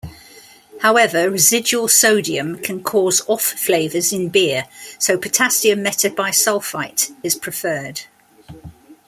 However, 0.79 1.29
residual 1.29 1.87
sodium 1.87 2.57
can 2.57 2.81
cause 2.81 3.21
off 3.27 3.43
flavors 3.43 4.11
in 4.11 4.29
beer 4.29 4.65
so 4.97 5.15
potassium 5.15 5.83
metabisulfite 5.83 7.15
is 7.21 7.35
preferred. 7.35 8.01